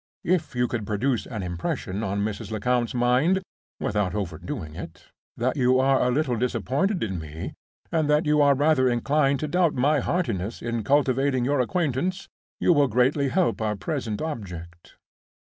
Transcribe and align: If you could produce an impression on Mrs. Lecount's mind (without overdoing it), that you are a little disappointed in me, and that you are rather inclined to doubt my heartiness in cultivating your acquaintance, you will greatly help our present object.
If 0.23 0.55
you 0.55 0.67
could 0.67 0.87
produce 0.87 1.27
an 1.27 1.43
impression 1.43 2.01
on 2.01 2.21
Mrs. 2.25 2.49
Lecount's 2.49 2.95
mind 2.95 3.43
(without 3.79 4.15
overdoing 4.15 4.73
it), 4.73 5.11
that 5.37 5.55
you 5.55 5.79
are 5.79 6.01
a 6.01 6.09
little 6.09 6.35
disappointed 6.35 7.03
in 7.03 7.19
me, 7.19 7.53
and 7.91 8.09
that 8.09 8.25
you 8.25 8.41
are 8.41 8.55
rather 8.55 8.89
inclined 8.89 9.39
to 9.41 9.47
doubt 9.47 9.75
my 9.75 9.99
heartiness 9.99 10.63
in 10.63 10.83
cultivating 10.83 11.45
your 11.45 11.59
acquaintance, 11.59 12.27
you 12.59 12.73
will 12.73 12.87
greatly 12.87 13.29
help 13.29 13.61
our 13.61 13.75
present 13.75 14.23
object. 14.23 14.95